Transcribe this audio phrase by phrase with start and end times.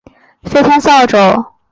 [0.41, 1.15] 飞天扫帚。